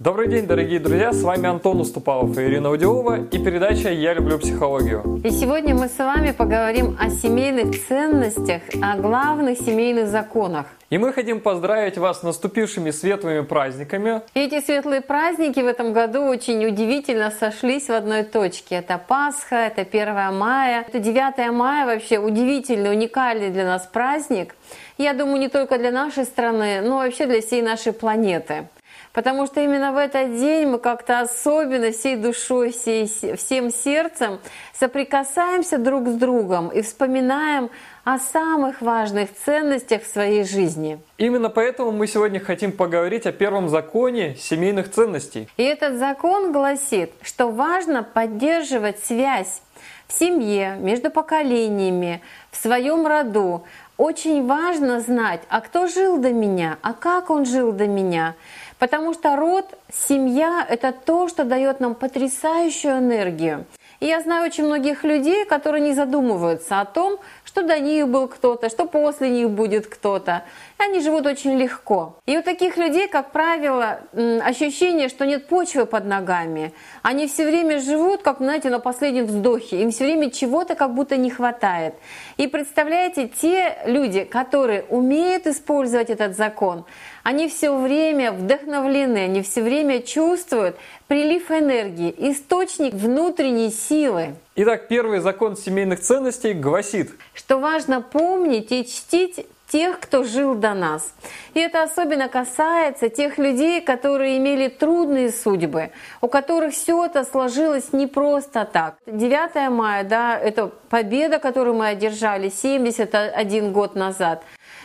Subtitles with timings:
[0.00, 1.12] Добрый день, дорогие друзья!
[1.12, 5.20] С вами Антон Уступалов и Ирина Удилова и передача «Я люблю психологию».
[5.24, 10.66] И сегодня мы с вами поговорим о семейных ценностях, о главных семейных законах.
[10.90, 14.22] И мы хотим поздравить вас с наступившими светлыми праздниками.
[14.34, 18.76] И эти светлые праздники в этом году очень удивительно сошлись в одной точке.
[18.76, 20.84] Это Пасха, это 1 мая.
[20.86, 24.54] Это 9 мая вообще удивительный, уникальный для нас праздник.
[24.96, 28.68] Я думаю, не только для нашей страны, но вообще для всей нашей планеты.
[29.12, 33.06] Потому что именно в этот день мы как-то особенно всей душой, всей,
[33.36, 34.38] всем сердцем
[34.78, 37.70] соприкасаемся друг с другом и вспоминаем
[38.04, 40.98] о самых важных ценностях в своей жизни.
[41.18, 45.48] Именно поэтому мы сегодня хотим поговорить о первом законе семейных ценностей.
[45.56, 49.60] И этот закон гласит, что важно поддерживать связь
[50.06, 53.64] в семье, между поколениями, в своем роду.
[53.98, 58.36] Очень важно знать, а кто жил до меня, а как он жил до меня.
[58.78, 63.66] Потому что род, семья— это то, что дает нам потрясающую энергию.
[64.00, 68.28] И я знаю очень многих людей, которые не задумываются о том, что до них был
[68.28, 70.44] кто-то, что после них будет кто-то.
[70.78, 72.20] Они живут очень легко.
[72.24, 76.72] И у таких людей, как правило, ощущение, что нет почвы под ногами.
[77.02, 79.82] Они все время живут, как, знаете, на последнем вздохе.
[79.82, 81.94] Им все время чего-то как будто не хватает.
[82.36, 86.84] И представляете, те люди, которые умеют использовать этот закон,
[87.24, 90.76] они все время вдохновлены, они все время чувствуют
[91.08, 94.36] прилив энергии, источник внутренней силы.
[94.54, 100.74] Итак, первый закон семейных ценностей гласит, что важно помнить и чтить тех, кто жил до
[100.74, 101.14] нас.
[101.54, 107.92] И это особенно касается тех людей, которые имели трудные судьбы, у которых все это сложилось
[107.92, 108.96] не просто так.
[109.06, 114.42] 9 мая, да, это победа, которую мы одержали 71 год назад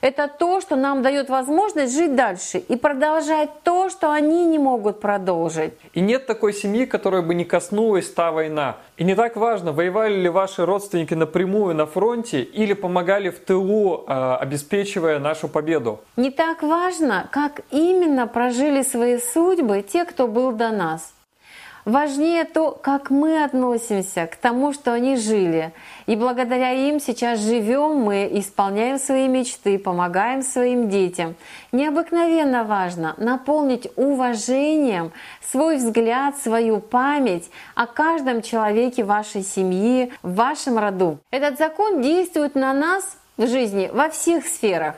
[0.00, 5.00] это то, что нам дает возможность жить дальше и продолжать то, что они не могут
[5.00, 5.74] продолжить.
[5.94, 8.76] И нет такой семьи, которая бы не коснулась та война.
[8.96, 14.04] И не так важно, воевали ли ваши родственники напрямую на фронте или помогали в тылу,
[14.06, 16.00] а, обеспечивая нашу победу.
[16.16, 21.12] Не так важно, как именно прожили свои судьбы те, кто был до нас.
[21.86, 25.72] Важнее то, как мы относимся к тому, что они жили.
[26.06, 31.36] И благодаря им сейчас живем мы, исполняем свои мечты, помогаем своим детям.
[31.70, 35.12] Необыкновенно важно наполнить уважением
[35.48, 41.18] свой взгляд, свою память о каждом человеке вашей семьи, в вашем роду.
[41.30, 44.96] Этот закон действует на нас в жизни во всех сферах.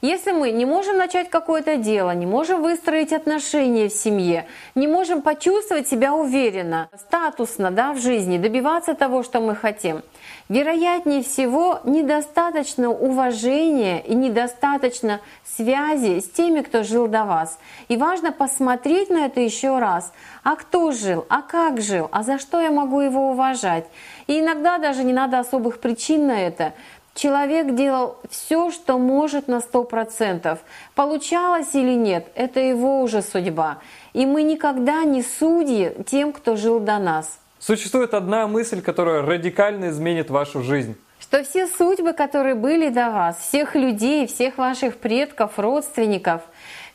[0.00, 5.22] Если мы не можем начать какое-то дело, не можем выстроить отношения в семье, не можем
[5.22, 10.02] почувствовать себя уверенно, статусно да, в жизни, добиваться того, что мы хотим,
[10.48, 17.58] вероятнее всего недостаточно уважения и недостаточно связи с теми, кто жил до вас.
[17.88, 20.12] И важно посмотреть на это еще раз.
[20.44, 21.26] А кто жил?
[21.28, 22.08] А как жил?
[22.12, 23.86] А за что я могу его уважать?
[24.28, 26.72] И иногда даже не надо особых причин на это.
[27.18, 30.60] Человек делал все, что может на сто процентов.
[30.94, 33.78] Получалось или нет, это его уже судьба.
[34.12, 37.40] И мы никогда не судьи тем, кто жил до нас.
[37.58, 43.36] Существует одна мысль, которая радикально изменит вашу жизнь что все судьбы, которые были до вас,
[43.38, 46.40] всех людей, всех ваших предков, родственников,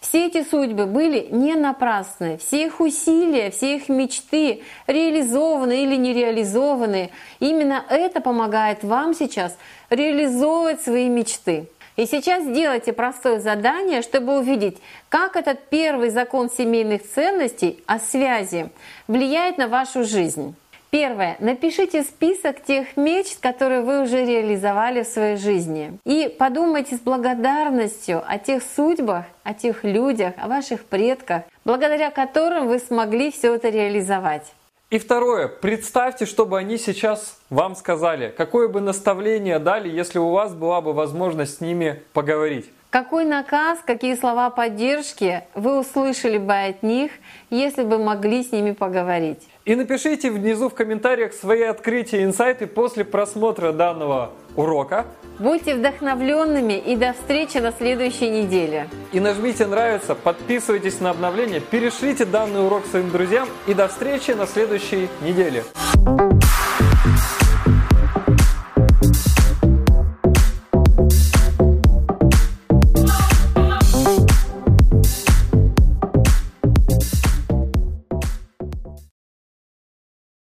[0.03, 2.38] все эти судьбы были не напрасны.
[2.38, 7.09] Все их усилия, все их мечты реализованы или не реализованы.
[7.40, 9.58] Именно это помогает вам сейчас
[9.90, 11.68] реализовывать свои мечты.
[11.96, 14.78] И сейчас сделайте простое задание, чтобы увидеть,
[15.08, 18.72] как этот первый закон семейных ценностей о связи
[19.08, 20.53] влияет на вашу жизнь.
[20.94, 21.38] Первое.
[21.40, 25.98] Напишите список тех мечт, которые вы уже реализовали в своей жизни.
[26.06, 32.68] И подумайте с благодарностью о тех судьбах, о тех людях, о ваших предках, благодаря которым
[32.68, 34.53] вы смогли все это реализовать.
[34.92, 40.30] И второе, представьте, что бы они сейчас вам сказали, какое бы наставление дали, если у
[40.30, 42.70] вас была бы возможность с ними поговорить.
[42.92, 47.14] Какой наказ, какие слова поддержки вы услышали бы от них,
[47.50, 49.41] если бы могли с ними поговорить?
[49.66, 55.06] И напишите внизу в комментариях свои открытия, инсайты после просмотра данного урока.
[55.40, 58.90] Будьте вдохновленными и до встречи на следующей неделе.
[59.14, 64.48] И нажмите нравится, подписывайтесь на обновления, перешлите данный урок своим друзьям и до встречи на
[64.48, 65.64] следующей неделе.